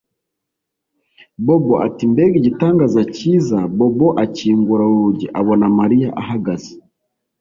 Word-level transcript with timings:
Bobo 1.45 1.73
ati 1.87 2.03
Mbega 2.11 2.35
igitangaza 2.41 3.01
cyiza 3.15 3.59
Bobo 3.77 4.07
akingura 4.23 4.83
urugi 4.91 5.25
abona 5.39 5.65
Mariya 5.79 6.09
ahagaze 6.21 6.73